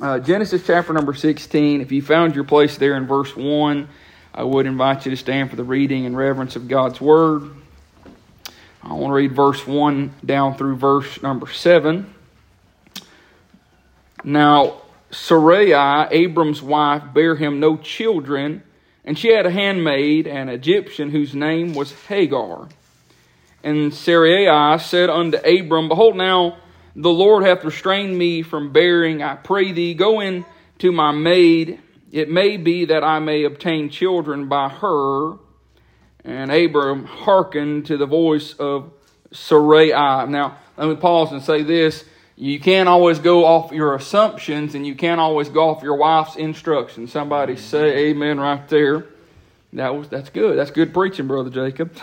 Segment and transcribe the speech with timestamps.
[0.00, 1.82] Uh, Genesis chapter number 16.
[1.82, 3.86] If you found your place there in verse 1,
[4.32, 7.50] I would invite you to stand for the reading and reverence of God's Word.
[8.82, 12.14] I want to read verse 1 down through verse number 7.
[14.24, 18.62] Now, Sarai, Abram's wife, bare him no children,
[19.04, 22.68] and she had a handmaid, an Egyptian, whose name was Hagar.
[23.62, 26.56] And Sarai said unto Abram, Behold, now
[26.96, 29.22] the Lord hath restrained me from bearing.
[29.22, 30.44] I pray thee, go in
[30.78, 31.80] to my maid.
[32.12, 35.34] It may be that I may obtain children by her.
[36.24, 38.92] And Abram hearkened to the voice of
[39.32, 39.90] Sarai.
[39.90, 42.04] Now, let me pause and say this.
[42.36, 46.36] You can't always go off your assumptions and you can't always go off your wife's
[46.36, 47.12] instructions.
[47.12, 49.04] Somebody say amen right there.
[49.74, 50.58] That was that's good.
[50.58, 51.94] That's good preaching, Brother Jacob.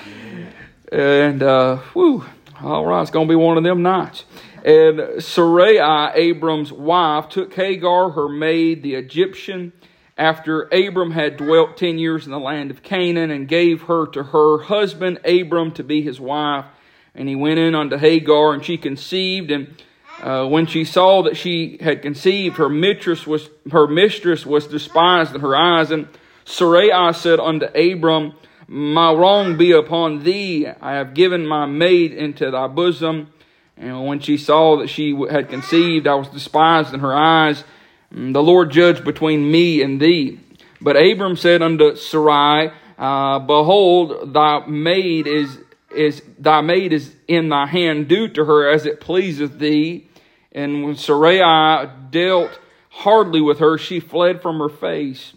[0.91, 2.23] And uh whew,
[2.63, 4.25] all right, it's gonna be one of them nights.
[4.63, 9.73] And Sarai, Abram's wife, took Hagar, her maid, the Egyptian,
[10.17, 14.23] after Abram had dwelt ten years in the land of Canaan, and gave her to
[14.23, 16.65] her husband Abram to be his wife.
[17.13, 19.75] And he went in unto Hagar, and she conceived, and
[20.21, 25.35] uh, when she saw that she had conceived, her mistress was her mistress was despised
[25.35, 25.91] in her eyes.
[25.91, 26.07] And
[26.45, 28.33] Sarai said unto Abram,
[28.67, 30.67] My wrong be upon thee.
[30.67, 33.31] I have given my maid into thy bosom.
[33.77, 37.63] And when she saw that she had conceived, I was despised in her eyes.
[38.11, 40.39] The Lord judged between me and thee.
[40.81, 45.59] But Abram said unto Sarai, uh, Behold, thy maid is
[45.95, 50.07] is thy maid is in thy hand, do to her as it pleaseth thee.
[50.51, 52.59] And when Sarai dealt
[52.89, 55.33] hardly with her, she fled from her face.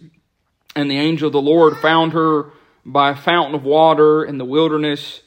[0.75, 2.51] And the angel of the Lord found her
[2.85, 5.21] by a fountain of water in the wilderness,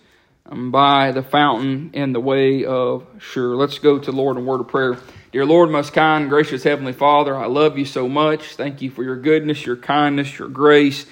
[0.46, 3.54] and by the fountain in the way of Shur.
[3.56, 4.98] Let's go to Lord in word of prayer.
[5.32, 8.54] Dear Lord, most kind, gracious Heavenly Father, I love you so much.
[8.54, 11.06] Thank you for your goodness, your kindness, your grace.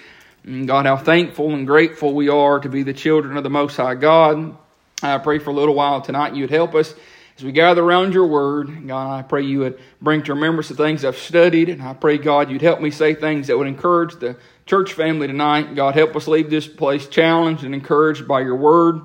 [0.44, 3.76] And God, how thankful and grateful we are to be the children of the Most
[3.76, 4.56] High God.
[5.02, 6.94] I pray for a little while tonight you'd help us
[7.36, 10.74] as we gather around your word, God, I pray you would bring to remembrance the
[10.74, 14.16] things I've studied, and I pray, God, you'd help me say things that would encourage
[14.16, 15.74] the church family tonight.
[15.74, 19.02] God, help us leave this place challenged and encouraged by your word.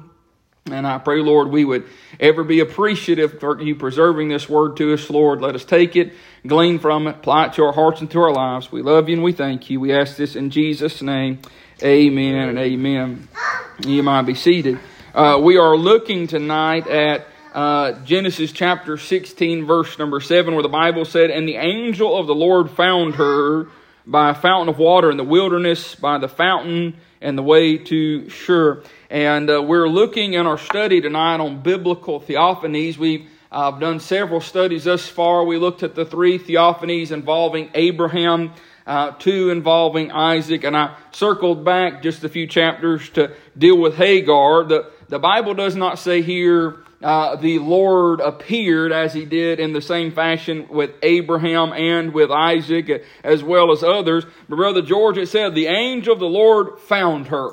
[0.66, 1.86] And I pray, Lord, we would
[2.20, 5.42] ever be appreciative for you preserving this word to us, Lord.
[5.42, 6.14] Let us take it,
[6.46, 8.72] glean from it, apply it to our hearts and to our lives.
[8.72, 9.80] We love you and we thank you.
[9.80, 11.40] We ask this in Jesus' name.
[11.82, 13.28] Amen and amen.
[13.86, 14.80] You might be seated.
[15.14, 20.70] Uh, we are looking tonight at uh, Genesis chapter 16, verse number 7, where the
[20.70, 23.68] Bible said, And the angel of the Lord found her
[24.06, 28.30] by a fountain of water in the wilderness, by the fountain and the way to
[28.30, 28.84] Shur.
[29.10, 32.98] And uh, we're looking in our study tonight on biblical theophanies.
[32.98, 35.44] We've uh, done several studies thus far.
[35.44, 38.54] We looked at the three theophanies involving Abraham,
[38.86, 43.96] uh, two involving Isaac, and I circled back just a few chapters to deal with
[43.96, 44.64] Hagar.
[44.64, 49.74] The, the Bible does not say here uh, the Lord appeared as he did in
[49.74, 54.26] the same fashion with Abraham and with Isaac as well as others.
[54.50, 57.52] But Brother George, it said, the angel of the Lord found her.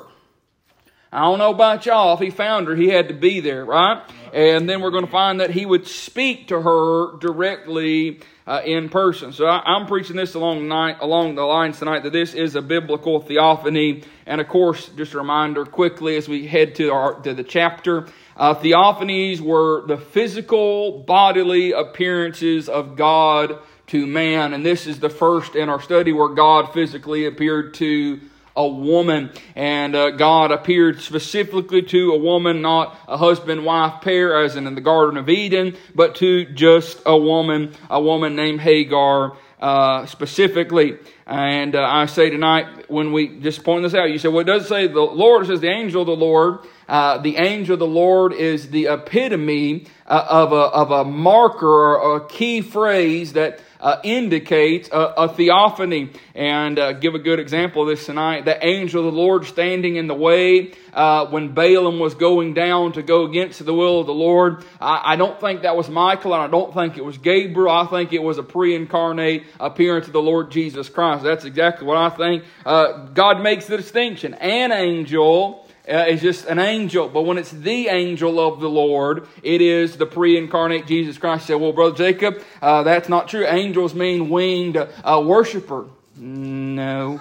[1.11, 2.15] I don't know about y'all.
[2.15, 4.03] If he found her, he had to be there, right?
[4.33, 8.89] And then we're going to find that he would speak to her directly uh, in
[8.89, 9.31] person.
[9.31, 12.61] So I, am preaching this along, night, along the lines tonight that this is a
[12.61, 14.03] biblical theophany.
[14.25, 18.07] And of course, just a reminder quickly as we head to, our, to the chapter,
[18.37, 24.53] uh, theophanies were the physical, bodily appearances of God to man.
[24.53, 28.19] And this is the first in our study where God physically appeared to
[28.55, 29.31] a woman.
[29.55, 34.67] And uh, God appeared specifically to a woman, not a husband wife pair, as in,
[34.67, 39.37] in the Garden of Eden, but to just a woman, a woman named Hagar.
[39.57, 44.27] Uh, specifically, and uh, I say tonight, when we just point this out, you say,
[44.27, 46.59] well, it does say the Lord, says the angel of the Lord.
[46.87, 51.67] Uh, the angel of the Lord is the epitome uh, of, a, of a marker
[51.67, 56.11] or a key phrase that uh, indicates a, a, theophany.
[56.33, 58.45] And uh, give a good example of this tonight.
[58.45, 62.93] The angel of the Lord standing in the way uh, when Balaam was going down
[62.93, 64.63] to go against the will of the Lord.
[64.79, 67.69] I, I, don't think that was Michael, and I don't think it was Gabriel.
[67.69, 71.23] I think it was a pre incarnate appearance of the Lord Jesus Christ.
[71.23, 72.43] That's exactly what I think.
[72.65, 74.33] Uh, God makes the distinction.
[74.35, 77.09] An angel uh, is just an angel.
[77.09, 81.49] But when it's the angel of the Lord, it is the pre incarnate Jesus Christ.
[81.49, 83.45] You say, well, Brother Jacob, uh, that's not true.
[83.45, 85.85] Angels mean winged uh, worshiper.
[86.17, 87.19] No.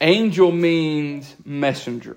[0.00, 2.16] Angel means messenger.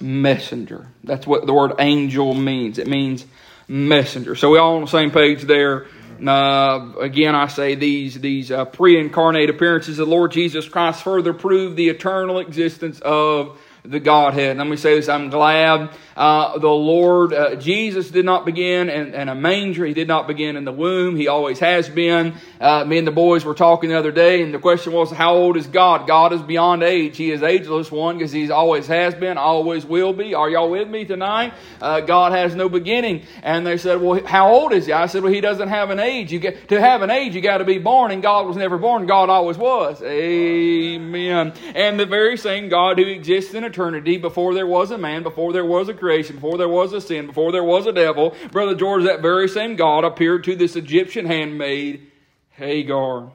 [0.00, 0.88] Messenger.
[1.04, 2.78] That's what the word angel means.
[2.78, 3.24] It means
[3.68, 4.34] messenger.
[4.34, 5.86] So we all on the same page there.
[6.24, 11.32] Uh, again, I say these these uh, pre-incarnate appearances of the Lord Jesus Christ further
[11.32, 14.56] prove the eternal existence of the Godhead.
[14.56, 19.14] Let me say this: I'm glad uh, the Lord uh, Jesus did not begin in,
[19.14, 19.84] in, a manger.
[19.84, 21.16] He did not begin in the womb.
[21.16, 22.34] He always has been.
[22.58, 25.34] Uh, me and the boys were talking the other day, and the question was, "How
[25.34, 27.18] old is God?" God is beyond age.
[27.18, 30.32] He is ageless one because He always has been, always will be.
[30.32, 31.52] Are y'all with me tonight?
[31.80, 33.24] Uh, God has no beginning.
[33.42, 36.00] And they said, "Well, how old is He?" I said, "Well, He doesn't have an
[36.00, 36.32] age.
[36.32, 38.78] You get to have an age, you got to be born, and God was never
[38.78, 39.04] born.
[39.04, 41.52] God always was." Amen.
[41.74, 45.52] And the very same God who exists in eternity before there was a man, before
[45.52, 48.74] there was a creation, before there was a sin, before there was a devil, Brother
[48.74, 52.06] George, that very same God appeared to this Egyptian handmaid,
[52.50, 53.30] Hagar.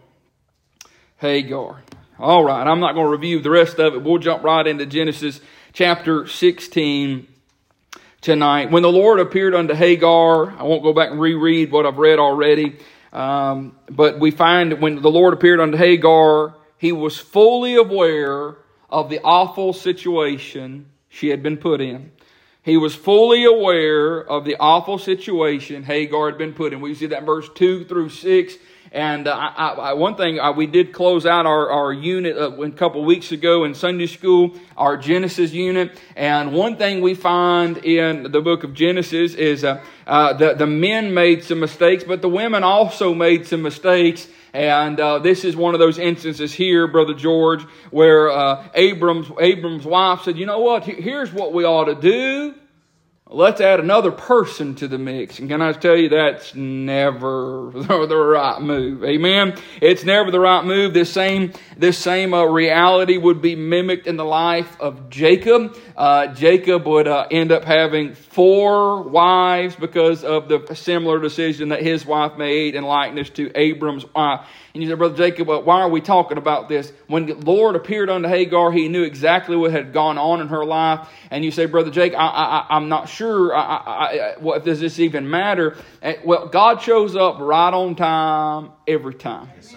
[1.18, 1.84] Hagar.
[2.18, 4.04] All right, I'm not going to review the rest of it.
[4.04, 5.40] We'll jump right into Genesis
[5.74, 7.28] chapter 16
[8.22, 8.72] tonight.
[8.72, 12.20] When the Lord appeared unto Hagar, I won't go back and reread what I've read
[12.20, 12.78] already,
[13.14, 18.56] um, but we find that when the Lord appeared unto Hagar, he was fully aware
[18.90, 22.12] of the awful situation she had been put in.
[22.62, 26.82] He was fully aware of the awful situation Hagar had been put in.
[26.82, 28.54] We see that in verse 2 through 6.
[28.92, 32.52] And uh, I, I, one thing, uh, we did close out our, our unit uh,
[32.52, 36.00] a couple weeks ago in Sunday school, our Genesis unit.
[36.16, 40.66] And one thing we find in the book of Genesis is uh, uh, the, the
[40.66, 44.28] men made some mistakes, but the women also made some mistakes.
[44.54, 47.62] And uh, this is one of those instances here, Brother George,
[47.92, 50.84] where uh, Abram's, Abram's wife said, You know what?
[50.84, 52.56] Here's what we ought to do.
[53.32, 55.38] Let's add another person to the mix.
[55.38, 59.04] And can I tell you that's never the right move.
[59.04, 59.56] Amen.
[59.80, 60.96] It's never the right move.
[60.96, 65.78] This same, this same uh, reality would be mimicked in the life of Jacob.
[65.96, 71.84] Uh, Jacob would uh, end up having four wives because of the similar decision that
[71.84, 74.48] his wife made in likeness to Abram's wife.
[74.74, 76.94] And you say, Brother Jacob, why are we talking about this?
[77.08, 80.64] When the Lord appeared unto Hagar, he knew exactly what had gone on in her
[80.64, 81.10] life.
[81.30, 85.30] And you say, Brother Jake, I, am not sure I, I, what, does this even
[85.30, 85.76] matter.
[86.02, 89.50] Eh, well, God shows up right on time every time.
[89.56, 89.76] Yes,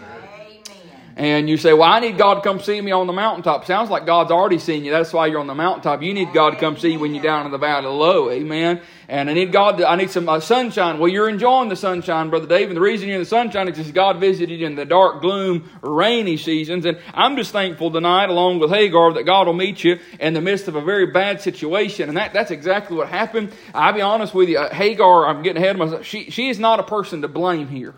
[1.17, 3.67] and you say, Well, I need God to come see me on the mountaintop.
[3.67, 4.91] Sounds like God's already seen you.
[4.91, 6.03] That's why you're on the mountaintop.
[6.03, 8.31] You need God to come see you when you're down in the valley low.
[8.31, 8.81] Amen.
[9.09, 10.99] And I need God to, I need some uh, sunshine.
[10.99, 12.69] Well, you're enjoying the sunshine, Brother Dave.
[12.69, 15.21] And the reason you're in the sunshine is because God visited you in the dark,
[15.21, 16.87] gloom, rainy seasons.
[16.87, 20.41] And I'm just thankful tonight, along with Hagar, that God will meet you in the
[20.41, 22.09] midst of a very bad situation.
[22.09, 23.53] And that, that's exactly what happened.
[23.75, 24.59] I'll be honest with you.
[24.59, 26.07] Uh, Hagar, I'm getting ahead of myself.
[26.07, 27.95] She, she is not a person to blame here.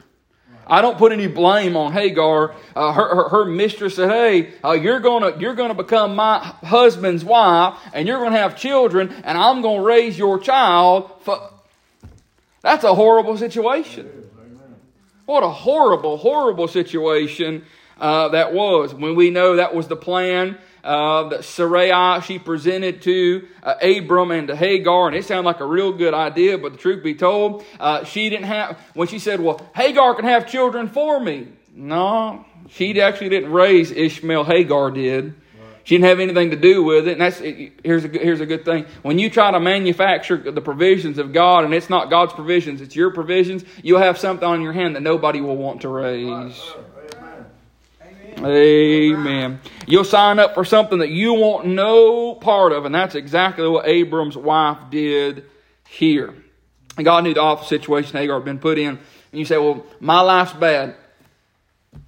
[0.66, 2.55] I don't put any blame on Hagar.
[2.75, 7.25] Uh, her, her, her, mistress said, "Hey, uh, you're gonna you're gonna become my husband's
[7.25, 11.50] wife, and you're gonna have children, and I'm gonna raise your child." For...
[12.62, 14.11] That's a horrible situation.
[15.26, 17.64] What a horrible, horrible situation
[17.99, 18.94] uh, that was.
[18.94, 24.31] When we know that was the plan uh, that Sarai she presented to uh, Abram
[24.31, 26.58] and to Hagar, and it sounded like a real good idea.
[26.58, 30.26] But the truth be told, uh, she didn't have when she said, "Well, Hagar can
[30.26, 34.44] have children for me." No, she actually didn't raise Ishmael.
[34.44, 35.34] Hagar did.
[35.84, 37.12] She didn't have anything to do with it.
[37.12, 38.86] And that's here's a here's a good thing.
[39.02, 42.96] When you try to manufacture the provisions of God, and it's not God's provisions, it's
[42.96, 46.58] your provisions, you'll have something on your hand that nobody will want to raise.
[48.44, 49.60] Amen.
[49.86, 53.86] You'll sign up for something that you want no part of, and that's exactly what
[53.86, 55.44] Abram's wife did
[55.89, 56.34] here.
[56.96, 58.98] And God knew the awful situation Hagar had been put in.
[59.34, 60.96] And you say, well, my life's bad.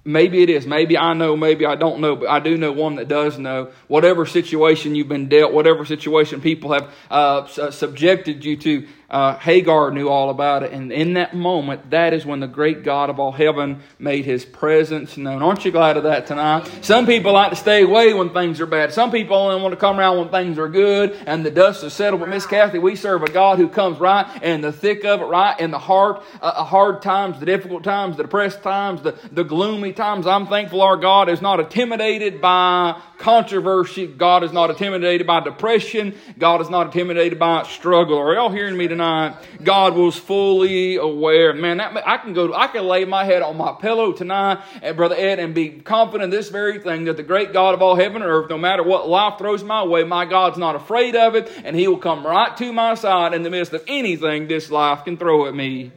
[0.03, 0.65] Maybe it is.
[0.65, 1.35] Maybe I know.
[1.35, 2.15] Maybe I don't know.
[2.15, 3.71] But I do know one that does know.
[3.87, 9.91] Whatever situation you've been dealt, whatever situation people have uh, subjected you to, uh, Hagar
[9.91, 10.73] knew all about it.
[10.73, 14.43] And in that moment, that is when the great God of all heaven made his
[14.43, 15.41] presence known.
[15.41, 16.69] Aren't you glad of that tonight?
[16.81, 18.91] Some people like to stay away when things are bad.
[18.91, 21.93] Some people only want to come around when things are good and the dust is
[21.93, 22.19] settled.
[22.19, 25.25] But Miss Kathy, we serve a God who comes right in the thick of it,
[25.25, 29.45] right in the heart, uh, hard times, the difficult times, the depressed times, the, the
[29.45, 30.27] gloomy times.
[30.27, 34.07] I'm thankful our God is not intimidated by controversy.
[34.07, 36.15] God is not intimidated by depression.
[36.37, 38.17] God is not intimidated by struggle.
[38.17, 39.35] Are y'all hearing me tonight?
[39.63, 41.53] God was fully aware.
[41.53, 44.95] Man, that, I can go, I can lay my head on my pillow tonight, and
[44.95, 47.95] Brother Ed, and be confident in this very thing that the great God of all
[47.95, 51.35] heaven and earth, no matter what life throws my way, my God's not afraid of
[51.35, 54.69] it, and He will come right to my side in the midst of anything this
[54.69, 55.91] life can throw at me.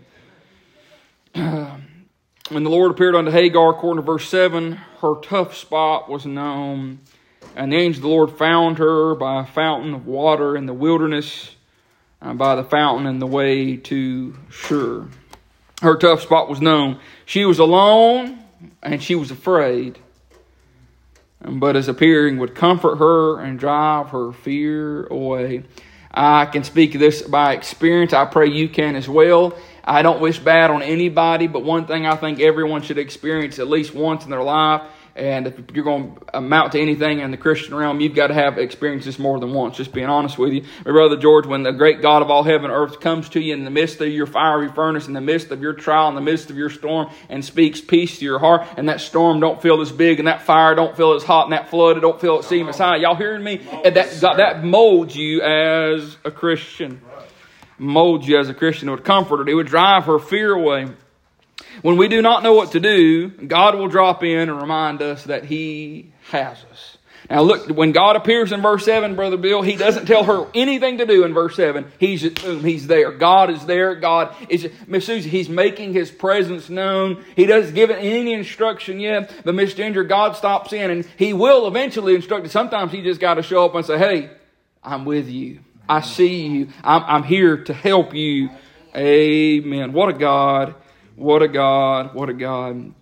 [1.34, 6.98] when the Lord appeared unto Hagar, according to verse 7, her tough spot was known.
[7.56, 10.72] And the angel of the Lord found her by a fountain of water in the
[10.72, 11.54] wilderness,
[12.20, 15.08] and by the fountain in the way to Shur.
[15.82, 16.98] her tough spot was known.
[17.24, 18.38] She was alone
[18.82, 19.98] and she was afraid.
[21.42, 25.64] But his appearing would comfort her and drive her fear away.
[26.12, 28.12] I can speak this by experience.
[28.12, 29.56] I pray you can as well.
[29.82, 33.68] I don't wish bad on anybody, but one thing I think everyone should experience at
[33.68, 34.82] least once in their life
[35.16, 38.34] and if you're going to amount to anything in the Christian realm, you've got to
[38.34, 39.76] have experiences more than once.
[39.76, 40.62] Just being honest with you.
[40.84, 43.52] My brother George, when the great God of all heaven and earth comes to you
[43.52, 46.20] in the midst of your fiery furnace, in the midst of your trial, in the
[46.20, 49.80] midst of your storm, and speaks peace to your heart, and that storm don't feel
[49.80, 52.44] as big, and that fire don't feel as hot, and that flood don't feel it
[52.44, 52.96] seem as high.
[52.96, 53.60] Y'all hearing me?
[53.84, 57.00] And that, that molds you as a Christian.
[57.78, 58.88] Molds you as a Christian.
[58.88, 59.48] It would comfort her.
[59.48, 60.88] It would drive her fear away.
[61.82, 65.24] When we do not know what to do, God will drop in and remind us
[65.24, 66.98] that He has us.
[67.28, 70.98] Now look, when God appears in verse 7, Brother Bill, He doesn't tell her anything
[70.98, 71.90] to do in verse 7.
[71.98, 73.12] He's boom, He's there.
[73.12, 73.94] God is there.
[73.94, 77.24] God is, Miss Susie, He's making His presence known.
[77.36, 81.66] He doesn't give any instruction yet, but Miss Ginger, God stops in and He will
[81.66, 82.50] eventually instruct you.
[82.50, 84.30] Sometimes He just got to show up and say, hey,
[84.82, 85.60] I'm with you.
[85.88, 86.68] I see you.
[86.82, 88.50] I'm, I'm here to help you.
[88.94, 89.92] Amen.
[89.92, 90.74] What a God
[91.20, 92.14] what a God.
[92.14, 92.94] What a God.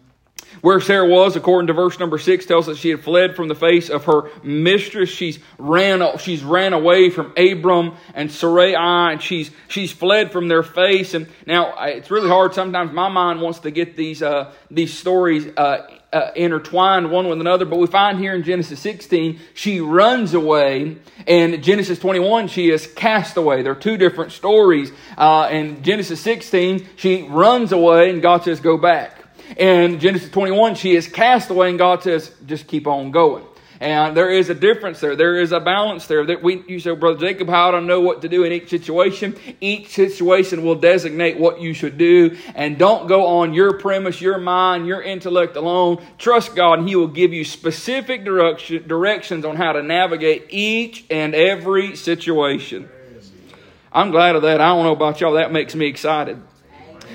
[0.61, 3.55] Where Sarah was, according to verse number six, tells us she had fled from the
[3.55, 5.09] face of her mistress.
[5.09, 10.65] She's ran, she's ran away from Abram and Sarai, and she's she's fled from their
[10.65, 11.15] face.
[11.15, 12.55] And now it's really hard.
[12.55, 17.41] Sometimes my mind wants to get these uh, these stories uh, uh, intertwined one with
[17.41, 20.97] another, but we find here in Genesis 16, she runs away,
[21.27, 23.63] and Genesis 21, she is cast away.
[23.63, 24.91] There are two different stories.
[25.17, 29.17] Uh, in Genesis 16, she runs away, and God says, Go back.
[29.57, 33.45] In Genesis 21, she is cast away, and God says, Just keep on going.
[33.81, 35.15] And there is a difference there.
[35.15, 36.27] There is a balance there.
[36.27, 38.69] That we, you say, Brother Jacob, how do I know what to do in each
[38.69, 39.37] situation?
[39.61, 42.37] Each situation will designate what you should do.
[42.57, 46.05] And don't go on your premise, your mind, your intellect alone.
[46.19, 51.05] Trust God, and He will give you specific direction, directions on how to navigate each
[51.09, 52.89] and every situation.
[53.93, 54.61] I'm glad of that.
[54.61, 55.35] I don't know about y'all.
[55.35, 56.41] That makes me excited.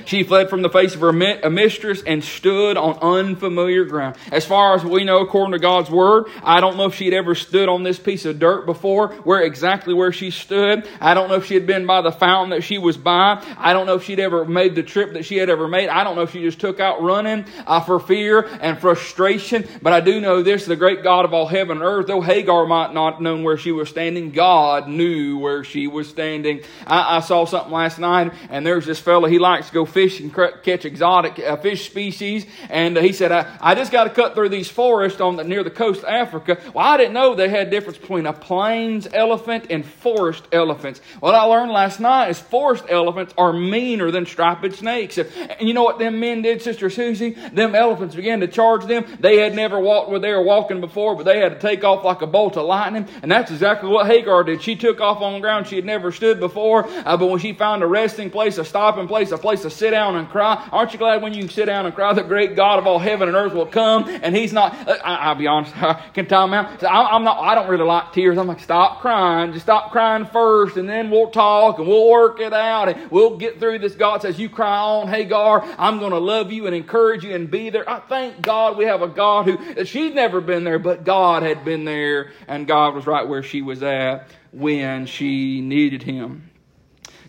[0.05, 4.15] She fled from the face of her mistress and stood on unfamiliar ground.
[4.31, 7.13] As far as we know, according to God's word, I don't know if she had
[7.13, 10.87] ever stood on this piece of dirt before, where exactly where she stood.
[10.99, 13.43] I don't know if she had been by the fountain that she was by.
[13.57, 15.89] I don't know if she'd ever made the trip that she had ever made.
[15.89, 19.67] I don't know if she just took out running uh, for fear and frustration.
[19.81, 22.65] But I do know this: the great God of all heaven and earth, though Hagar
[22.65, 26.61] might not have known where she was standing, God knew where she was standing.
[26.85, 29.27] I, I saw something last night, and there's this fellow.
[29.27, 32.45] He likes to go fish and catch exotic uh, fish species.
[32.69, 35.43] And uh, he said, I, I just got to cut through these forests on the,
[35.43, 36.59] near the coast of Africa.
[36.73, 41.01] Well, I didn't know they had difference between a plains elephant and forest elephants.
[41.19, 45.17] What I learned last night is forest elephants are meaner than striped snakes.
[45.17, 45.27] And
[45.59, 47.31] you know what them men did, Sister Susie?
[47.31, 49.05] Them elephants began to charge them.
[49.19, 52.03] They had never walked where they were walking before, but they had to take off
[52.03, 53.07] like a bolt of lightning.
[53.21, 54.61] And that's exactly what Hagar did.
[54.61, 56.87] She took off on ground she had never stood before.
[56.87, 59.91] Uh, but when she found a resting place, a stopping place, a place to sit
[59.91, 60.67] down and cry.
[60.71, 62.13] Aren't you glad when you sit down and cry?
[62.13, 64.87] The great God of all heaven and earth will come, and He's not.
[64.87, 65.75] Uh, I, will be honest.
[65.81, 66.83] I can time out.
[66.83, 67.39] I, am not.
[67.39, 68.37] I don't really like tears.
[68.37, 69.53] I'm like, stop crying.
[69.53, 73.37] Just stop crying first, and then we'll talk and we'll work it out, and we'll
[73.37, 73.95] get through this.
[73.95, 75.63] God says, "You cry on, Hagar.
[75.77, 78.85] I'm going to love you and encourage you and be there." I thank God we
[78.85, 82.95] have a God who she's never been there, but God had been there, and God
[82.95, 86.49] was right where she was at when she needed Him.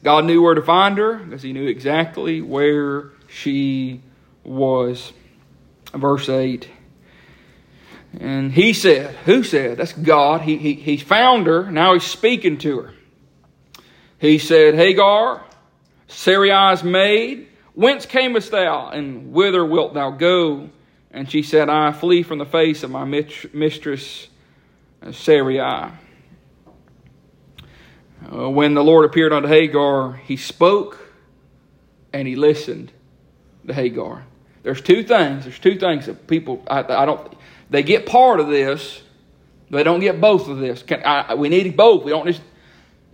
[0.05, 4.03] God knew where to find her because he knew exactly where she
[4.45, 5.15] was.
[5.95, 6.69] Verse 8.
[8.21, 9.79] And he said, Who said?
[9.79, 10.43] That's God.
[10.43, 11.71] He, he, he found her.
[11.71, 12.95] Now he's speaking to her.
[14.19, 15.43] He said, Hagar,
[16.07, 20.69] Sarai's maid, whence camest thou, and whither wilt thou go?
[21.11, 24.29] And she said, I flee from the face of my mistress
[25.03, 25.93] uh, Sarai.
[28.33, 30.99] Uh, when the Lord appeared unto Hagar, he spoke
[32.13, 32.93] and he listened
[33.67, 34.25] to Hagar.
[34.63, 35.45] There's two things.
[35.45, 37.35] There's two things that people, I, I don't,
[37.71, 39.03] they get part of this,
[39.71, 40.83] they don't get both of this.
[40.83, 42.05] Can, I, we need both.
[42.05, 42.43] We don't just,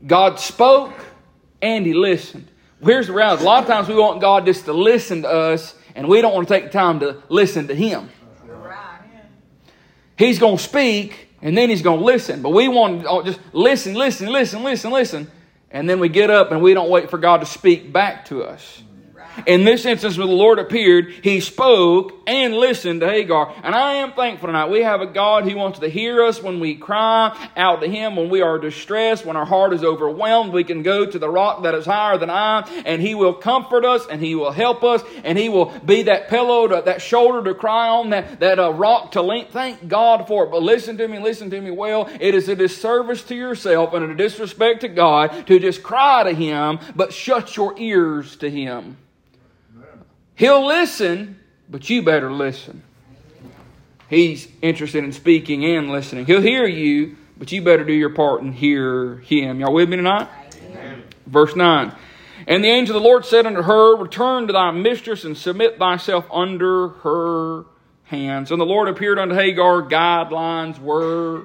[0.06, 0.92] God spoke
[1.62, 2.48] and he listened.
[2.82, 3.42] Here's the reality.
[3.42, 6.32] A lot of times we want God just to listen to us, and we don't
[6.32, 8.08] want to take the time to listen to him.
[10.16, 12.42] He's going to speak, and then he's going to listen.
[12.42, 15.30] But we want to just listen, listen, listen, listen, listen.
[15.70, 18.42] And then we get up and we don't wait for God to speak back to
[18.42, 18.82] us.
[19.46, 23.54] In this instance, when the Lord appeared, He spoke and listened to Hagar.
[23.62, 24.70] And I am thankful tonight.
[24.70, 28.16] We have a God who wants to hear us when we cry out to Him,
[28.16, 30.52] when we are distressed, when our heart is overwhelmed.
[30.52, 33.84] We can go to the rock that is higher than I, and He will comfort
[33.84, 37.42] us, and He will help us, and He will be that pillow, to, that shoulder
[37.44, 39.46] to cry on, that, that uh, rock to lean.
[39.46, 40.50] Thank God for it.
[40.50, 42.08] But listen to me, listen to me well.
[42.20, 46.32] It is a disservice to yourself and a disrespect to God to just cry to
[46.32, 48.96] Him, but shut your ears to Him.
[50.40, 52.82] He'll listen, but you better listen.
[54.08, 56.24] He's interested in speaking and listening.
[56.24, 59.60] He'll hear you, but you better do your part and hear him.
[59.60, 60.28] Y'all with me tonight?
[60.64, 61.02] Amen.
[61.26, 61.94] Verse 9.
[62.46, 65.78] And the angel of the Lord said unto her, Return to thy mistress and submit
[65.78, 67.66] thyself under her
[68.04, 68.50] hands.
[68.50, 69.82] And the Lord appeared unto Hagar.
[69.82, 71.44] Guidelines were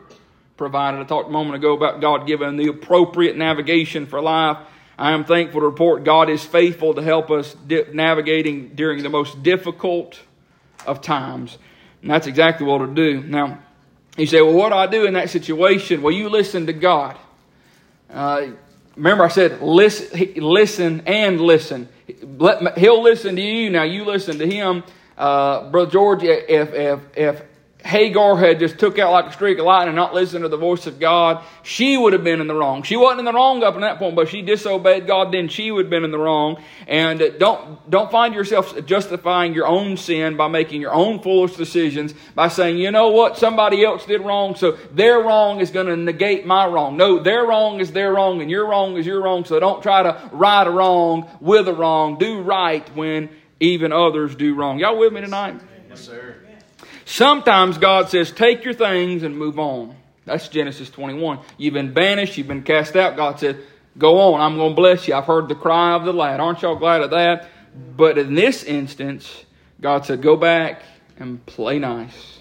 [0.55, 1.01] provided.
[1.01, 4.57] I talked a moment ago about God giving the appropriate navigation for life.
[4.97, 9.09] I am thankful to report God is faithful to help us di- navigating during the
[9.09, 10.19] most difficult
[10.85, 11.57] of times.
[12.01, 13.21] And that's exactly what to do.
[13.21, 13.59] Now,
[14.17, 16.01] you say, well, what do I do in that situation?
[16.01, 17.17] Well, you listen to God.
[18.09, 18.47] Uh,
[18.95, 21.89] remember, I said, listen, listen and listen.
[22.21, 23.69] Let, he'll listen to you.
[23.69, 24.83] Now, you listen to him.
[25.17, 27.41] Uh, Brother George, if, if, if
[27.85, 30.57] Hagar had just took out like a streak of lightning and not listened to the
[30.57, 32.81] voice of God, she would have been in the wrong.
[32.81, 35.69] She wasn't in the wrong up to that point, but she disobeyed God, then she
[35.69, 36.63] would have been in the wrong.
[36.87, 42.15] And don't, don't find yourself justifying your own sin by making your own foolish decisions
[42.33, 45.95] by saying, you know what, somebody else did wrong, so their wrong is going to
[45.95, 46.97] negate my wrong.
[46.97, 50.01] No, their wrong is their wrong, and your wrong is your wrong, so don't try
[50.01, 52.17] to right a wrong with a wrong.
[52.17, 54.79] Do right when even others do wrong.
[54.79, 55.61] Y'all with me tonight?
[55.87, 56.34] Yes, sir.
[57.05, 59.95] Sometimes God says, take your things and move on.
[60.25, 61.39] That's Genesis 21.
[61.57, 63.15] You've been banished, you've been cast out.
[63.15, 63.59] God said,
[63.95, 65.13] go on, I'm going to bless you.
[65.13, 66.39] I've heard the cry of the lad.
[66.39, 67.47] Aren't y'all glad of that?
[67.95, 69.45] But in this instance,
[69.79, 70.81] God said, go back
[71.17, 72.39] and play nice.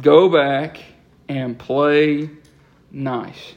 [0.00, 0.78] Go back
[1.28, 2.30] and play
[2.92, 3.54] nice.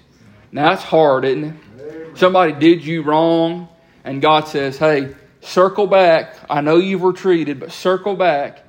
[0.52, 2.18] Now that's hard, isn't it?
[2.18, 3.68] Somebody did you wrong,
[4.04, 6.36] and God says, hey, circle back.
[6.50, 8.65] I know you've retreated, but circle back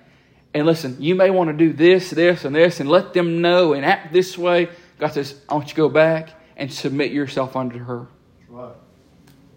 [0.56, 3.74] and listen, you may want to do this, this, and this, and let them know
[3.74, 4.70] and act this way.
[4.98, 8.06] God says, I want you to go back and submit yourself under her.
[8.48, 8.72] Right.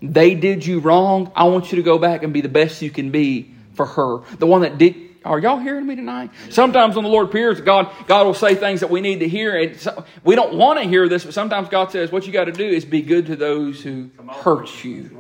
[0.02, 1.32] They did you wrong.
[1.38, 4.20] I want you to go back and be the best you can be for her.
[4.40, 4.96] The one that did.
[5.24, 6.32] Are y'all hearing me tonight?
[6.50, 9.58] Sometimes when the Lord appears, God, God will say things that we need to hear.
[9.58, 12.46] And so, we don't want to hear this, but sometimes God says, what you got
[12.46, 15.18] to do is be good to those who hurt you.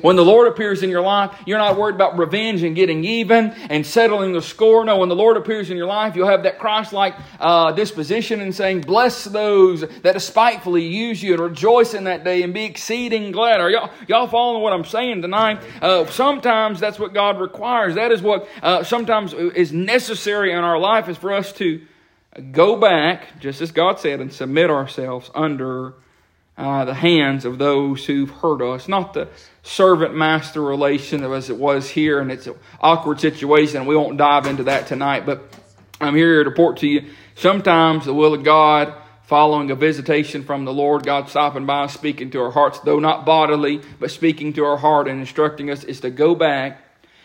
[0.00, 3.50] When the Lord appears in your life, you're not worried about revenge and getting even
[3.68, 4.84] and settling the score.
[4.84, 8.40] No, when the Lord appears in your life, you'll have that Christ like uh, disposition
[8.40, 12.64] and saying, Bless those that despitefully use you and rejoice in that day and be
[12.64, 13.60] exceeding glad.
[13.60, 15.62] Are y'all, y'all following what I'm saying tonight?
[15.80, 17.94] Uh, sometimes that's what God requires.
[17.94, 21.80] That is what uh, sometimes is necessary in our life is for us to
[22.52, 25.94] go back, just as God said, and submit ourselves under
[26.60, 28.86] uh, the hands of those who've hurt us.
[28.86, 29.28] Not the
[29.62, 33.86] servant master relation as it was here, and it's an awkward situation.
[33.86, 35.42] We won't dive into that tonight, but
[36.02, 37.10] I'm here to report to you.
[37.34, 38.92] Sometimes the will of God,
[39.22, 43.24] following a visitation from the Lord, God stopping by, speaking to our hearts, though not
[43.24, 46.82] bodily, but speaking to our heart and instructing us, is to go back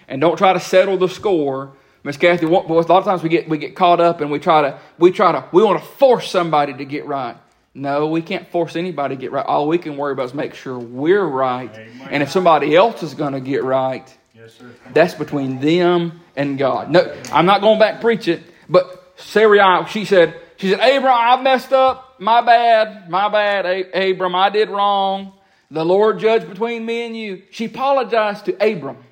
[0.08, 1.74] and don't try to settle the score.
[2.04, 4.62] Miss Kathy, a lot of times we get we get caught up and we try
[4.62, 7.36] to we try to we want to force somebody to get right.
[7.78, 9.46] No, we can't force anybody to get right.
[9.46, 11.70] All we can worry about is make sure we're right.
[11.70, 12.08] Amen.
[12.10, 14.58] And if somebody else is going to get right, yes,
[14.94, 16.90] that's between them and God.
[16.90, 18.42] No, I'm not going back preach it.
[18.70, 22.16] But Sarai, she said, she said, Abram, I messed up.
[22.18, 23.10] My bad.
[23.10, 24.36] My bad, Abram.
[24.36, 25.34] I did wrong.
[25.70, 27.44] The Lord judged between me and you.
[27.52, 29.04] She apologized to Abram.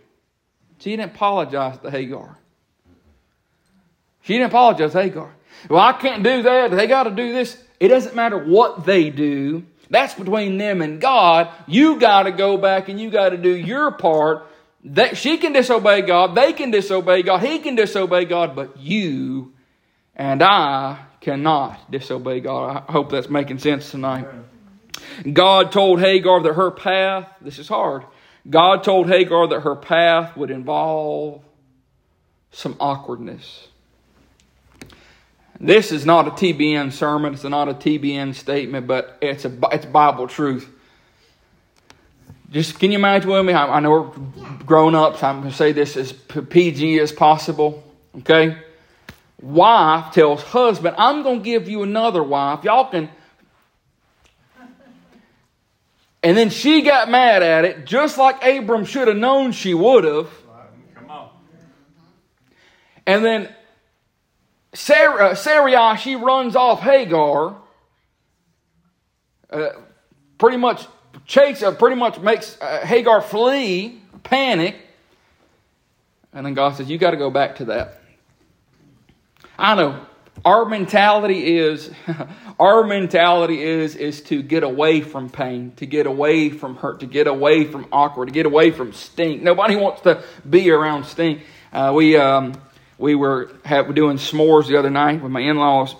[0.80, 2.38] She didn't apologize to Hagar.
[4.21, 5.34] She didn't apologize to Hagar.
[5.69, 6.71] Well, I can't do that.
[6.71, 7.62] They got to do this.
[7.84, 9.65] It doesn't matter what they do.
[9.89, 11.50] That's between them and God.
[11.67, 14.48] You got to go back and you got to do your part.
[14.86, 19.52] That she can disobey God, they can disobey God, he can disobey God, but you
[20.15, 22.86] and I cannot disobey God.
[22.88, 24.28] I hope that's making sense tonight.
[25.34, 28.06] God told Hagar that her path, this is hard.
[28.50, 31.43] God told Hagar that her path would involve
[32.52, 33.67] some awkwardness.
[35.63, 37.34] This is not a TBN sermon.
[37.34, 40.69] It's not a TBN statement, but it's a it's Bible truth.
[42.52, 43.54] Just can you imagine with me?
[43.54, 45.23] I, I know we're grown ups.
[45.23, 47.82] I'm going to say this as PG as possible.
[48.17, 48.58] Okay,
[49.41, 52.65] wife tells husband, "I'm going to give you another wife.
[52.65, 53.10] Y'all can."
[56.26, 60.06] And then she got mad at it, just like Abram should have known she would
[60.06, 60.30] have.
[60.95, 61.30] Come on.
[63.06, 63.54] And then
[64.73, 67.55] Sarah, uh, Sarai, she runs off Hagar.
[69.49, 69.69] Uh,
[70.38, 70.88] pretty much
[71.25, 74.75] chase, uh, pretty much makes uh, Hagar flee, panic.
[76.33, 78.01] And then God says, You got to go back to that.
[79.57, 80.05] I know.
[80.43, 81.91] Our mentality is
[82.59, 87.05] our mentality is is to get away from pain, to get away from hurt, to
[87.05, 89.43] get away from awkward, to get away from stink.
[89.43, 91.43] Nobody wants to be around stink.
[91.71, 92.53] Uh, we um,
[92.97, 95.95] we were doing s'mores the other night with my in-laws,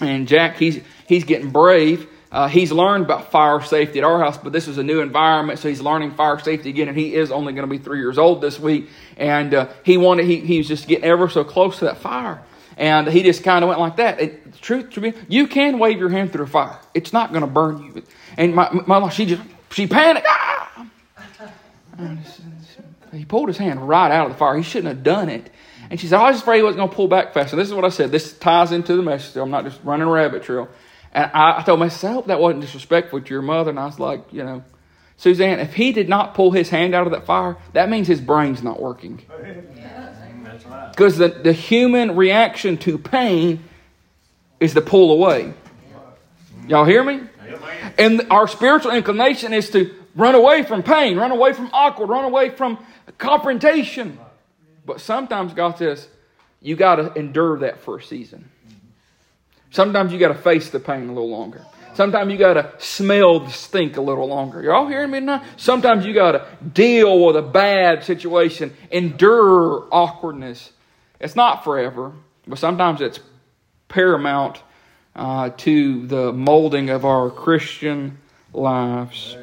[0.00, 2.08] and Jack he's he's getting brave.
[2.30, 5.58] Uh, he's learned about fire safety at our house, but this is a new environment,
[5.58, 6.88] so he's learning fire safety again.
[6.88, 9.96] And he is only going to be three years old this week, and uh, he
[9.96, 12.42] wanted he he was just getting ever so close to that fire.
[12.76, 14.20] And he just kind of went like that.
[14.20, 16.78] It, truth to be, you can wave your hand through a fire.
[16.92, 18.02] It's not going to burn you.
[18.36, 20.26] And my, my she just, she panicked.
[20.28, 20.86] Ah!
[23.12, 24.56] He pulled his hand right out of the fire.
[24.58, 25.50] He shouldn't have done it.
[25.90, 27.52] And she said, I was afraid he wasn't going to pull back fast.
[27.52, 28.10] And this is what I said.
[28.10, 29.36] This ties into the message.
[29.36, 30.68] I'm not just running a rabbit trail.
[31.12, 33.70] And I, I told myself, I hope that wasn't disrespectful to your mother.
[33.70, 34.64] And I was like, you know,
[35.16, 38.20] Suzanne, if he did not pull his hand out of that fire, that means his
[38.20, 39.22] brain's not working.
[40.90, 43.62] Because the, the human reaction to pain
[44.60, 45.54] is to pull away.
[46.68, 47.20] Y'all hear me?
[47.98, 52.24] And our spiritual inclination is to run away from pain, run away from awkward, run
[52.24, 52.78] away from
[53.18, 54.18] confrontation.
[54.86, 56.08] But sometimes God says,
[56.62, 58.48] you got to endure that for a season.
[59.70, 61.66] Sometimes you got to face the pain a little longer.
[61.94, 64.62] Sometimes you got to smell the stink a little longer.
[64.62, 65.42] You're all hearing me now?
[65.56, 70.72] Sometimes you got to deal with a bad situation, endure awkwardness.
[71.20, 72.12] It's not forever,
[72.46, 73.18] but sometimes it's
[73.88, 74.62] paramount
[75.14, 78.18] uh, to the molding of our Christian
[78.52, 79.36] lives.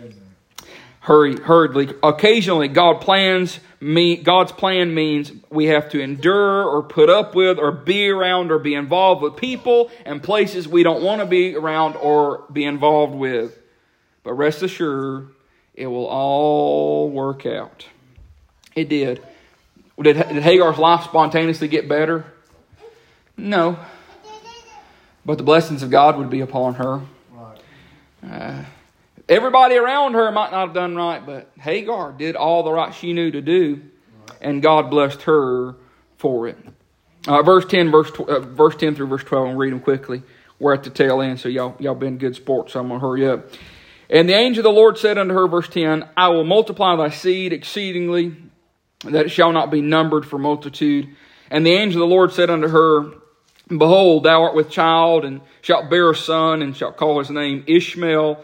[1.03, 1.93] Hurry, hurriedly.
[2.01, 4.15] Occasionally, God plans me.
[4.15, 8.57] God's plan means we have to endure or put up with or be around or
[8.59, 13.15] be involved with people and places we don't want to be around or be involved
[13.15, 13.61] with.
[14.23, 15.27] But rest assured,
[15.75, 17.85] it will all work out.
[18.73, 19.21] It did.
[20.01, 22.25] Did, did Hagar's life spontaneously get better?
[23.35, 23.77] No.
[25.25, 27.01] But the blessings of God would be upon her.
[28.25, 28.63] Uh,
[29.29, 33.13] everybody around her might not have done right, but Hagar did all the right she
[33.13, 33.81] knew to do,
[34.41, 35.75] and God blessed her
[36.17, 36.57] for it.
[37.27, 40.23] Uh, verse 10, verse, uh, verse 10 through verse 12, I'll read them quickly.
[40.59, 43.27] We're at the tail end, so y'all, y'all been good sports, so I'm to hurry
[43.27, 43.49] up.
[44.09, 47.09] And the angel of the Lord said unto her, verse 10, I will multiply thy
[47.09, 48.35] seed exceedingly,
[49.05, 51.15] that it shall not be numbered for multitude.
[51.49, 53.11] And the angel of the Lord said unto her,
[53.67, 57.63] Behold, thou art with child, and shalt bear a son, and shalt call his name
[57.65, 58.43] Ishmael.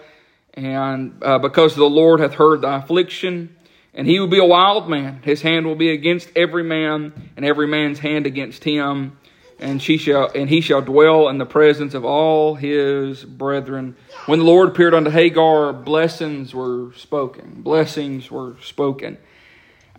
[0.65, 3.55] And uh, because the Lord hath heard thy affliction,
[3.93, 7.45] and he will be a wild man, his hand will be against every man, and
[7.45, 9.17] every man's hand against him.
[9.61, 13.95] And she shall, and he shall dwell in the presence of all his brethren.
[14.25, 17.61] When the Lord appeared unto Hagar, blessings were spoken.
[17.61, 19.17] Blessings were spoken.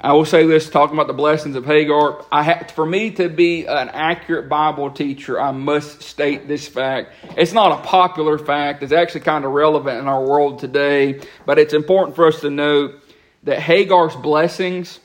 [0.02, 2.24] I will say this, talking about the blessings of Hagar.
[2.32, 7.12] I have, for me to be an accurate Bible teacher, I must state this fact.
[7.36, 8.82] It's not a popular fact.
[8.82, 12.48] It's actually kind of relevant in our world today, but it's important for us to
[12.48, 12.94] note
[13.42, 15.00] that Hagar's blessings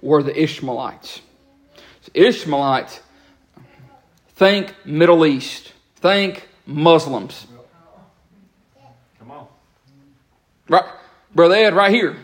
[0.00, 1.20] were the Ishmaelites.
[2.14, 3.00] Ishmaelites,
[4.36, 7.46] think Middle East, think Muslims.
[9.18, 9.46] Come on.
[10.66, 10.84] Right,
[11.34, 12.16] brother Ed, right here.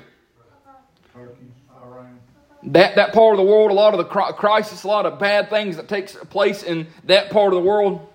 [2.64, 5.48] That, that part of the world, a lot of the crisis, a lot of bad
[5.48, 8.06] things that takes place in that part of the world.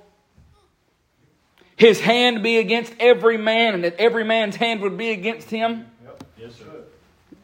[1.76, 5.88] His hand be against every man, and that every man's hand would be against him.
[6.04, 6.24] Yep.
[6.38, 6.66] Yes, sir.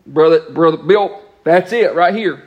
[0.06, 2.44] Brother, brother Bill, that's it right here.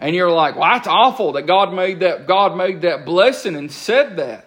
[0.00, 2.26] And you're like, well, that's awful that God made that.
[2.26, 4.46] God made that blessing and said that.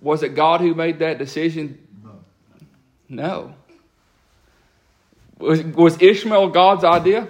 [0.00, 1.78] Was it God who made that decision?
[3.08, 3.54] No.
[5.38, 7.28] Was, was Ishmael God's idea?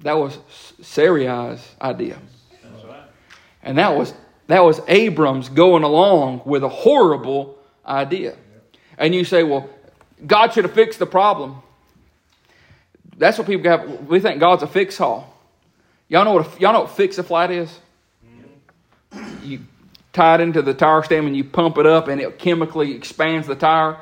[0.00, 0.36] That was
[0.80, 2.18] Sarai's idea.
[3.62, 4.14] And that was
[4.46, 8.36] that was Abram's going along with a horrible idea.
[8.96, 9.68] And you say, well,
[10.26, 11.62] God should have fixed the problem.
[13.16, 14.06] That's what people have.
[14.06, 15.34] We think God's a fix all.
[16.08, 17.78] Y'all know what a, y'all know what fix a flat is?
[19.42, 19.60] You
[20.12, 23.46] tie it into the tire stem and you pump it up and it chemically expands
[23.46, 23.98] the tire.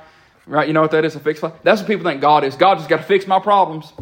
[0.47, 0.69] Right?
[0.69, 1.17] You know what that is?
[1.17, 1.65] A fix flat.
[1.65, 2.55] That's what people think God is.
[2.55, 3.93] God just got to fix my problems.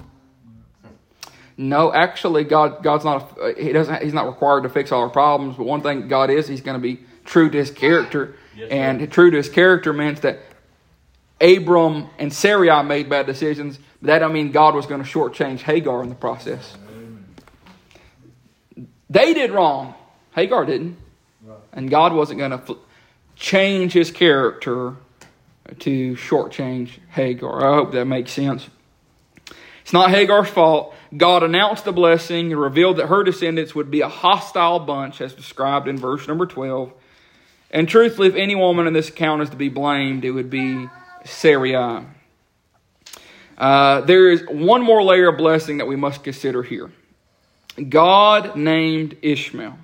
[1.57, 3.39] No, actually, God, God's not.
[3.57, 4.03] He doesn't.
[4.03, 5.57] He's not required to fix all our problems.
[5.57, 9.13] But one thing God is, He's going to be true to His character, Yes, and
[9.13, 10.41] true to His character means that
[11.41, 15.61] Abram and Sarai made bad decisions, but that don't mean God was going to shortchange
[15.61, 16.77] Hagar in the process.
[19.11, 19.95] They did wrong.
[20.35, 20.97] Hagar didn't.
[21.73, 22.79] And God wasn't going to
[23.37, 24.97] change his character
[25.81, 27.65] to shortchange Hagar.
[27.65, 28.69] I hope that makes sense.
[29.83, 30.94] It's not Hagar's fault.
[31.17, 35.35] God announced the blessing and revealed that her descendants would be a hostile bunch, as
[35.35, 36.93] described in verse number 12.
[37.71, 40.89] And truthfully, if any woman in this account is to be blamed, it would be
[41.25, 42.07] Sarai.
[43.57, 46.91] Uh, there is one more layer of blessing that we must consider here.
[47.89, 49.79] God named Ishmael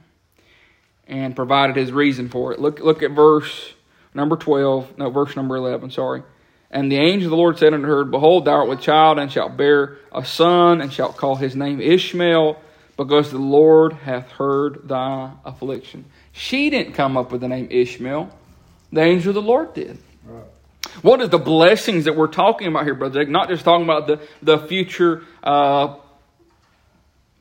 [1.06, 2.60] and provided his reason for it.
[2.60, 3.74] Look, look at verse
[4.14, 6.22] number 12, no, verse number 11, sorry.
[6.70, 9.30] And the angel of the Lord said unto her, Behold, thou art with child, and
[9.30, 12.60] shalt bear a son, and shalt call his name Ishmael,
[12.96, 16.04] because the Lord hath heard thy affliction.
[16.32, 18.30] She didn't come up with the name Ishmael,
[18.92, 19.98] the angel of the Lord did.
[20.24, 20.44] Right.
[21.02, 23.30] What is the blessings that we're talking about here, Brother Jake?
[23.30, 25.96] Not just talking about the, the future uh,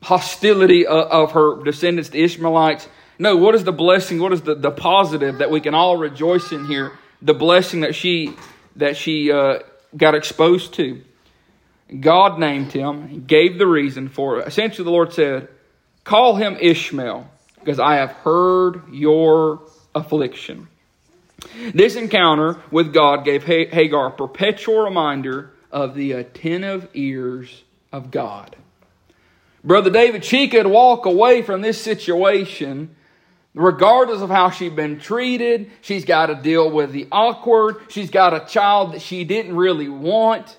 [0.02, 2.88] hostility of, of her descendants, the Ishmaelites.
[3.18, 4.18] No, what is the blessing?
[4.20, 6.92] What is the, the positive that we can all rejoice in here?
[7.22, 8.34] The blessing that she
[8.80, 9.60] that she uh,
[9.96, 11.02] got exposed to.
[11.98, 14.46] God named him, he gave the reason for it.
[14.46, 15.48] Essentially, the Lord said,
[16.04, 19.62] Call him Ishmael, because I have heard your
[19.94, 20.68] affliction.
[21.74, 28.56] This encounter with God gave Hagar a perpetual reminder of the attentive ears of God.
[29.64, 32.94] Brother David, she could walk away from this situation
[33.54, 35.70] regardless of how she's been treated.
[35.80, 37.76] She's got to deal with the awkward.
[37.88, 40.58] She's got a child that she didn't really want.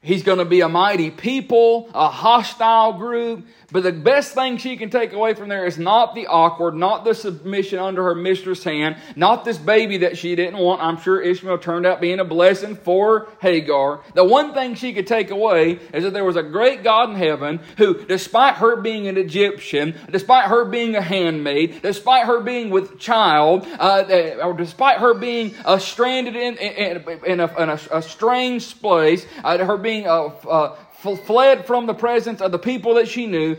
[0.00, 3.46] He's going to be a mighty people, a hostile group.
[3.72, 7.04] But the best thing she can take away from there is not the awkward, not
[7.04, 10.82] the submission under her mistress' hand, not this baby that she didn't want.
[10.82, 14.02] I'm sure Ishmael turned out being a blessing for Hagar.
[14.14, 17.16] The one thing she could take away is that there was a great God in
[17.16, 22.68] heaven who, despite her being an Egyptian, despite her being a handmaid, despite her being
[22.68, 24.04] with child, uh,
[24.42, 29.26] or despite her being uh, stranded in, in, in, a, in a, a, strange place,
[29.42, 33.56] uh, her being uh, uh, fled from the presence of the people that she knew.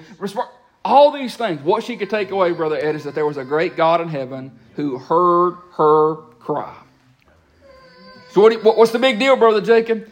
[0.85, 3.45] All these things, what she could take away, Brother Ed, is that there was a
[3.45, 6.75] great God in heaven who heard her cry.
[8.31, 10.09] So, what, what's the big deal, Brother Jacob?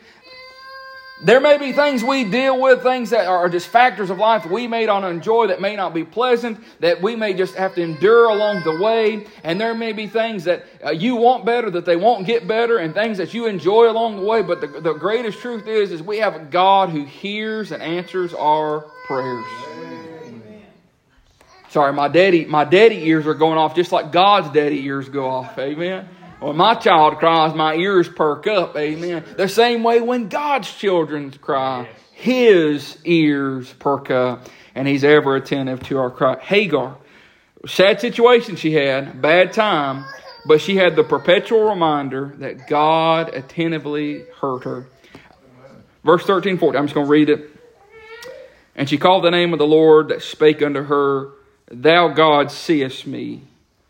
[1.23, 4.67] There may be things we deal with, things that are just factors of life we
[4.67, 8.25] may not enjoy, that may not be pleasant, that we may just have to endure
[8.25, 9.27] along the way.
[9.43, 12.79] And there may be things that uh, you want better, that they won't get better,
[12.79, 14.41] and things that you enjoy along the way.
[14.41, 18.34] But the, the greatest truth is, is we have a God who hears and answers
[18.34, 19.45] our prayers.
[20.25, 20.63] Amen.
[21.69, 25.29] Sorry, my daddy, my daddy ears are going off just like God's daddy ears go
[25.29, 25.55] off.
[25.60, 26.10] Amen.
[26.41, 28.75] When my child cries, my ears perk up.
[28.75, 29.23] Amen.
[29.38, 35.84] The same way when God's children cry, his ears perk up, and he's ever attentive
[35.84, 36.39] to our cry.
[36.39, 36.97] Hagar,
[37.67, 40.04] sad situation she had, bad time,
[40.47, 44.88] but she had the perpetual reminder that God attentively heard her.
[46.04, 47.51] Verse 13, 14, I'm just going to read it.
[48.75, 51.34] And she called the name of the Lord that spake unto her,
[51.67, 53.43] Thou God seest me.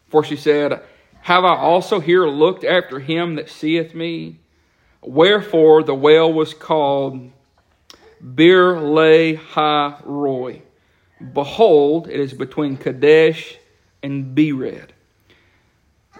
[0.10, 0.82] For she said,
[1.22, 4.40] have I also here looked after him that seeth me?
[5.02, 7.32] Wherefore the well was called
[8.20, 10.62] Bir Ha Roy.
[11.34, 13.58] Behold, it is between Kadesh
[14.02, 14.90] and Bered.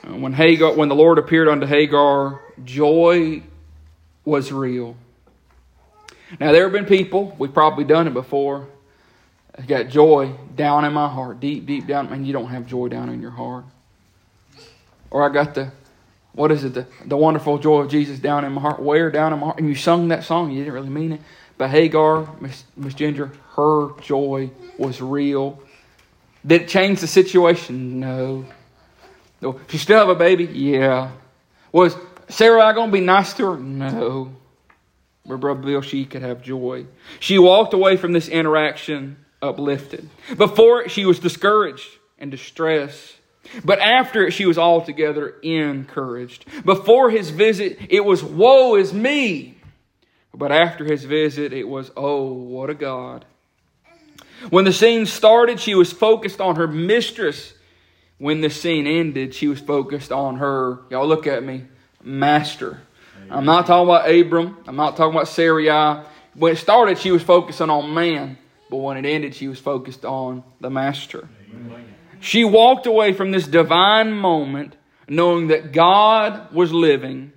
[0.04, 3.44] Uh, when Hagar, when the Lord appeared unto Hagar, joy
[4.26, 4.96] was real.
[6.40, 8.68] Now there have been people, we've probably done it before.
[9.58, 12.88] I got joy down in my heart, deep, deep down, and you don't have joy
[12.88, 13.66] down in your heart.
[15.12, 15.72] Or I got the,
[16.34, 19.34] what is it, the, the wonderful joy of Jesus down in my heart, where down
[19.34, 19.60] in my heart.
[19.60, 21.22] And you sung that song, you didn't really mean it.
[21.58, 25.62] But Hagar, Miss, Miss Ginger, her joy was real.
[26.46, 28.00] Did it change the situation?
[28.00, 28.46] No.
[29.68, 30.46] She still have a baby?
[30.46, 31.12] Yeah.
[31.72, 31.96] Was
[32.30, 33.58] Sarah going to be nice to her?
[33.58, 34.34] No.
[35.26, 36.86] But Brother Bill, she could have joy.
[37.20, 40.10] She walked away from this interaction uplifted.
[40.36, 43.18] Before it, she was discouraged and distressed.
[43.64, 46.46] But after it, she was altogether encouraged.
[46.66, 49.58] Before his visit, it was, Woe is me!
[50.34, 53.26] But after his visit, it was, Oh, what a God.
[54.50, 57.54] When the scene started, she was focused on her mistress.
[58.18, 61.66] When the scene ended, she was focused on her, y'all look at me,
[62.04, 62.82] master.
[63.30, 64.58] I'm not talking about Abram.
[64.68, 66.04] I'm not talking about Sarai.
[66.34, 68.38] When it started, she was focusing on man.
[68.70, 71.28] But when it ended, she was focused on the master.
[71.54, 71.94] Amen.
[72.22, 74.76] She walked away from this divine moment
[75.10, 77.34] knowing that God was living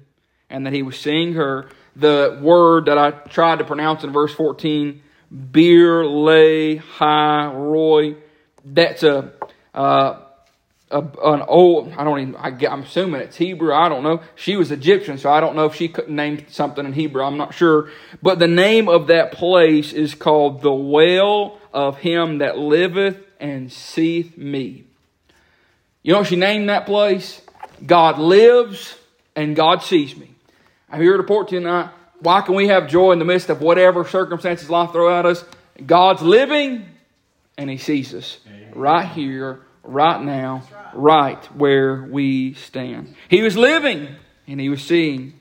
[0.49, 1.71] and that he was seeing her.
[1.97, 5.03] The word that I tried to pronounce in verse 14,
[5.51, 8.17] Beer Le Hi Roy,
[8.65, 9.33] that's a,
[9.75, 10.21] uh,
[10.91, 14.21] a, an old, I don't even, I, am assuming it's Hebrew, I don't know.
[14.35, 17.39] She was Egyptian, so I don't know if she could name something in Hebrew, I'm
[17.39, 17.91] not sure.
[18.23, 23.71] But the name of that place is called the Well of Him that Liveth and
[23.71, 24.85] Seeth Me.
[26.03, 27.43] You know what she named that place?
[27.85, 28.97] God lives
[29.37, 30.31] and God sees me.
[30.89, 31.91] I'm here to report to you tonight.
[32.21, 35.45] Why can we have joy in the midst of whatever circumstances life throw at us?
[35.85, 36.87] God's living
[37.59, 38.39] and He sees us
[38.75, 40.63] right here, right now,
[40.95, 43.15] right where we stand.
[43.29, 44.09] He was living
[44.47, 45.39] and He was seeing.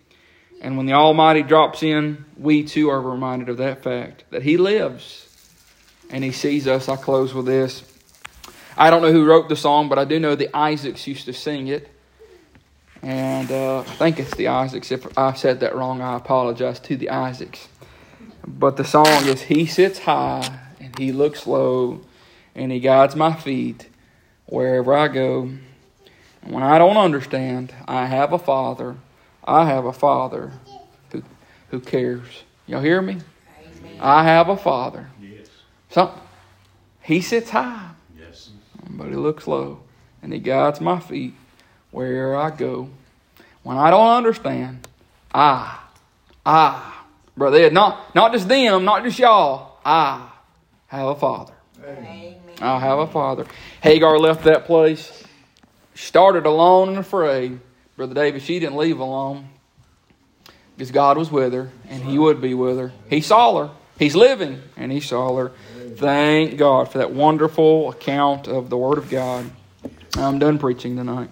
[0.59, 4.57] And when the Almighty drops in, we too are reminded of that fact that He
[4.57, 5.25] lives
[6.09, 6.89] and He sees us.
[6.89, 7.92] I close with this.
[8.77, 11.33] I don't know who wrote the song, but I do know the Isaacs used to
[11.33, 11.89] sing it.
[13.01, 14.91] And uh, I think it's the Isaacs.
[14.91, 17.67] If I said that wrong, I apologize to the Isaacs.
[18.47, 22.01] But the song is He sits high and He looks low
[22.55, 23.87] and He guides my feet
[24.45, 25.51] wherever I go.
[26.41, 28.95] And when I don't understand, I have a Father.
[29.43, 30.53] I have a Father
[31.11, 31.23] who,
[31.69, 32.43] who cares.
[32.67, 33.17] Y'all hear me?
[33.59, 33.97] Amen.
[33.99, 35.09] I have a Father.
[35.21, 35.47] Yes.
[35.89, 36.13] So,
[37.01, 37.82] he sits high.
[38.93, 39.81] But He looks low
[40.21, 41.33] and He guides my feet
[41.91, 42.89] where I go.
[43.63, 44.87] When I don't understand,
[45.33, 45.79] I,
[46.45, 46.93] I,
[47.35, 50.29] brother Ed, not, not just them, not just y'all, I
[50.87, 51.53] have a father.
[51.83, 52.35] Amen.
[52.61, 53.45] I have a father.
[53.81, 55.23] Hagar left that place,
[55.95, 57.59] started alone and afraid.
[57.95, 59.49] Brother David, she didn't leave alone
[60.75, 62.91] because God was with her and He would be with her.
[63.09, 63.73] He saw her.
[63.97, 65.51] He's living and He saw her.
[65.95, 69.49] Thank God for that wonderful account of the Word of God.
[70.17, 71.29] I'm done preaching tonight.